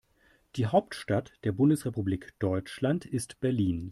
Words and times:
Die 0.55 0.65
Hauptstadt 0.65 1.33
der 1.43 1.51
Bundesrepublik 1.51 2.33
Deutschland 2.39 3.05
ist 3.05 3.39
Berlin 3.39 3.89